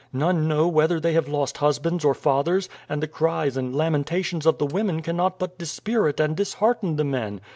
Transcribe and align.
None 0.11 0.47
know 0.47 0.67
whether 0.67 0.99
they 0.99 1.13
have 1.13 1.27
lost 1.27 1.57
husbands 1.57 2.03
or 2.03 2.15
fathers, 2.15 2.67
and 2.89 3.03
the 3.03 3.07
cries 3.07 3.55
and 3.55 3.75
lamentations 3.75 4.47
of 4.47 4.57
the 4.57 4.65
women 4.65 5.03
cannot 5.03 5.37
but 5.37 5.59
dispirit 5.59 6.19
and 6.19 6.35
dishearten 6.35 6.95
the 6.95 7.03
men. 7.05 7.39